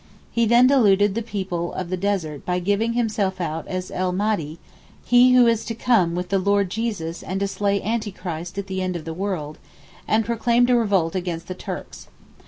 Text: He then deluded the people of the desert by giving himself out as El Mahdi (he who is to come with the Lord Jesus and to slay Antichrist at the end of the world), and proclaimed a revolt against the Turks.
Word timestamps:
He 0.31 0.47
then 0.47 0.65
deluded 0.65 1.13
the 1.13 1.21
people 1.21 1.73
of 1.75 1.91
the 1.91 1.95
desert 1.95 2.43
by 2.43 2.57
giving 2.57 2.93
himself 2.93 3.39
out 3.39 3.67
as 3.67 3.91
El 3.91 4.11
Mahdi 4.11 4.57
(he 5.05 5.35
who 5.35 5.45
is 5.45 5.63
to 5.65 5.75
come 5.75 6.15
with 6.15 6.29
the 6.29 6.39
Lord 6.39 6.71
Jesus 6.71 7.21
and 7.21 7.39
to 7.39 7.47
slay 7.47 7.79
Antichrist 7.83 8.57
at 8.57 8.65
the 8.65 8.81
end 8.81 8.95
of 8.95 9.05
the 9.05 9.13
world), 9.13 9.59
and 10.07 10.25
proclaimed 10.25 10.71
a 10.71 10.75
revolt 10.75 11.13
against 11.13 11.45
the 11.47 11.53
Turks. 11.53 12.07